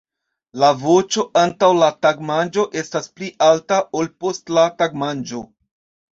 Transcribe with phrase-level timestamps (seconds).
[0.61, 5.45] La voĉo antaŭ la tagmanĝo estas pli alta, ol post la tagmanĝo.